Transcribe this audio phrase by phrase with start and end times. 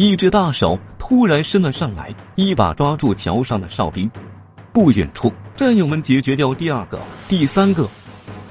[0.00, 4.10] 一只大手突然伸了上来，一把抓住桥上的哨兵。
[4.72, 7.86] 不远处，战友们解决掉第二个、第三个，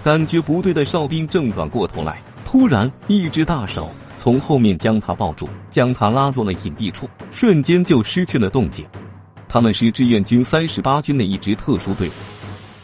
[0.03, 8.85] 感觉不对的哨兵正转过头来，突然一只大手从后面将他抱住，将他拉入了隐蔽处，瞬间就失去了动静。
[9.47, 12.11] 他们是志愿军三十八军的一支特殊队伍，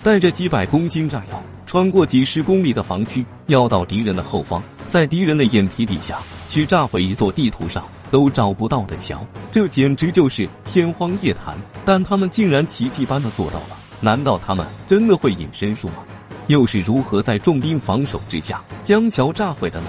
[0.02, 9.26] 带着几百公斤炸药，穿过几十公里的防区，要到敌人的后方，在敌人的眼皮底下去炸毁一座地图上都找不到的桥。
[9.52, 11.56] 这简直就是天方夜谭！
[11.84, 13.78] 但他们竟然奇迹般的做到了。
[14.02, 16.04] 难道他们真的会隐身术吗？
[16.48, 19.88] 又是如何在重兵防守之下将桥炸毁的呢？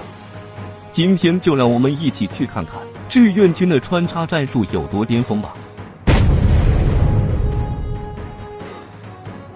[0.89, 2.75] 今天就让我们一起去看看
[3.07, 5.53] 志愿军的穿插战术有多巅峰吧！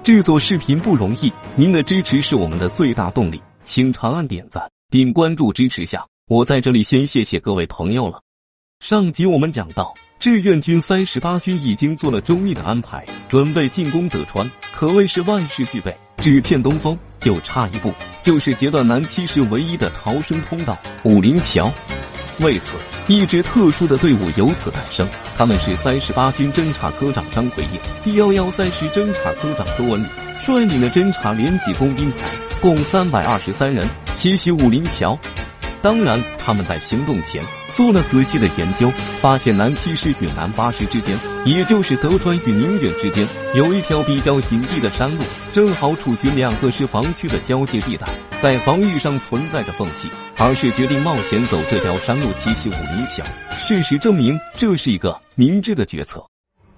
[0.03, 6.05] 制作视频不容易，您的支持是我们的最大动力，请长按点赞并关注支持下。
[6.27, 8.21] 我在这里先谢谢各位朋友了。
[8.81, 21.71] 上集我们讲到，志愿军三十八军已经做了周密的安排，准备进攻德川，可谓是万事俱备，只欠东风，就差一步，就是截断南七师唯一的逃生通道——武林桥。
[22.39, 25.07] 为此，一支特殊的队伍由此诞生。
[25.37, 30.07] 他们是三十八军侦察科长张奎业、第幺幺三师侦察科长周文礼
[30.39, 35.15] 率领的侦察连级工兵排，共三百二十三人，奇袭武林桥。
[35.81, 37.43] 当然，他们在行动前
[37.73, 48.07] 做了仔细的研究，发现南七师与南八师之间，也就是德川与宁远之间，有一条比较隐蔽的山路，正好处于两个师防区的交界地带，
[48.39, 50.07] 在防御上存在着缝隙，
[50.37, 53.23] 而是决定冒险走这条山路奇袭武林桥。
[53.57, 56.23] 事实证明，这是一个明智的决策。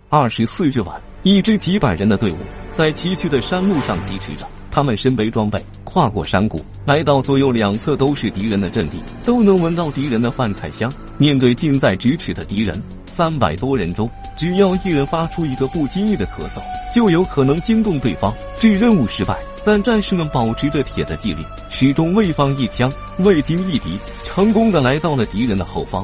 [0.08, 2.38] 二十四日晚，一支几百人的队伍
[2.72, 4.48] 在崎岖的山路上疾驰着。
[4.74, 10.92] 他们身背装备，跨过山谷，来到左右两侧都是敌人的阵地，都能闻到敌人的饭菜香。
[11.20, 16.60] 面对近在咫尺的敌人，三百多人中，只要一人发出一个不经意的咳嗽，
[16.92, 19.38] 就有可能惊动对方，致任务失败。
[19.64, 26.04] 但战士们保持着铁的纪律，始终未放一枪，未经一敌，成功的来到了敌人的后方。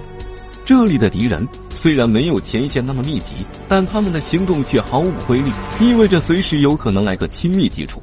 [0.63, 3.33] 这里的敌人虽然没有前线那么密集，
[3.67, 7.99] 但他们的行动却毫无规律，意味着随时有可能来个亲密接触。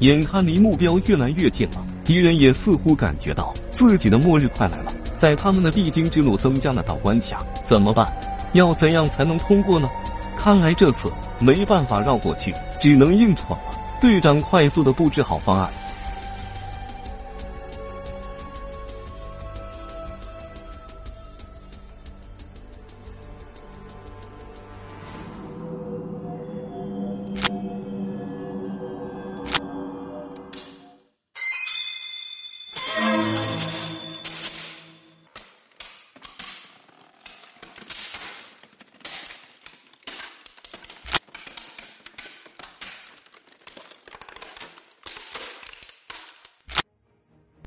[0.00, 8.12] 眼看离目标越来越近了，敌人也似乎感觉到自己的末日快来了，在他们的必经之路增加了道关卡，怎么办？
[8.52, 9.88] 要怎样才能通过呢？
[10.36, 13.80] 看来这次没办法绕过去，只能硬闯了。
[14.00, 15.72] 队长快速的布置好方案。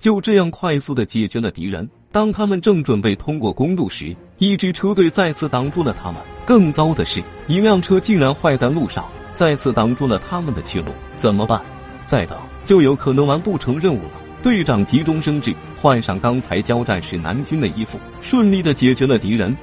[0.08, 1.86] 就这样快速的解决了敌人。
[2.14, 6.22] 当他们正准备通过公路时，一支车队再次挡住了他们。
[6.46, 10.94] 更糟的是，一辆车竟然坏在路上，再次挡住了他们的去路。
[11.18, 11.62] 怎么办？
[12.06, 14.12] 再等就有可能完不成任务了。
[14.42, 19.54] 队长急中生智，换上刚才交战时南军的衣服，顺利的解决了敌人。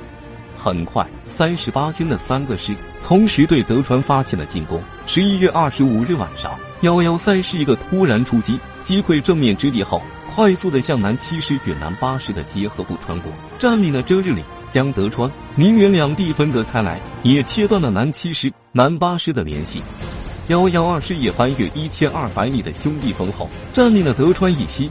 [0.55, 4.79] 很快，三十八军的三个师同时对德川发起了进攻。
[5.07, 6.53] 十一月二十五日晚上，
[6.83, 10.01] 幺幺三师一个突然出击，击溃正面之敌后。
[10.35, 19.81] 快速的向南七师与南八师的结合部穿过，占领了遮日岭，将德川、宁远两地分隔开来，也切断了南七师、南八师的联系。
[20.49, 24.91] 幺幺二师也翻越一千二百米的兄弟峰后，占领了德川以西。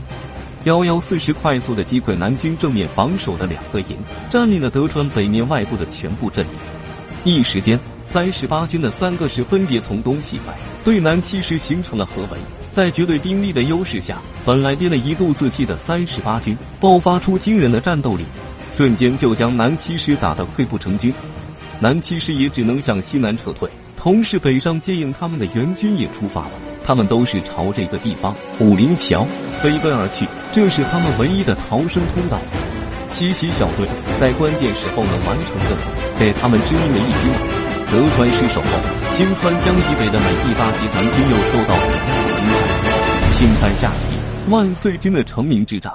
[0.64, 3.98] 幺幺四师快速的击溃南军正面防守的两个营，
[4.30, 7.30] 占领了德川北面外部的全部阵地。
[7.30, 7.78] 一时间。
[8.14, 10.52] 三十八军的三个师分别从东西北
[10.84, 12.38] 对南七师形成了合围，
[12.70, 18.24] 在绝对兵力的优势下，本来憋了一肚子气的三十八军爆发出惊人的战斗力，
[18.76, 21.12] 瞬间就将南七师打得溃不成军。
[21.80, 26.52] 南七师也只能向西南撤退，同时北上接应他们的援军也出发了，
[26.84, 29.26] 他们都是朝这个地方武林桥
[29.60, 32.38] 飞奔而去，这是他们唯一的逃生通道。
[33.10, 33.88] 七喜小队
[34.20, 37.63] 在关键时候能完成任务，给他们致命的一击。
[37.90, 38.68] 德川失守后，
[39.10, 42.62] 青川江以北的美第八集团军又受到怎样的影响？
[43.30, 44.06] 请看下级
[44.50, 45.92] 《万岁军的成名之战》。